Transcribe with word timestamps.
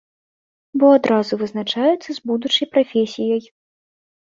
Бо 0.83 0.89
адразу 0.99 1.33
вызначаюцца 1.41 1.95
з 2.13 2.17
будучай 2.33 2.67
прафесіяй. 2.73 3.41